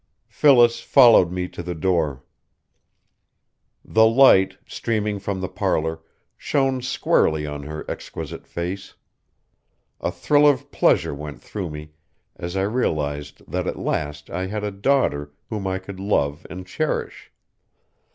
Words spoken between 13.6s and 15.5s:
at last I had a daughter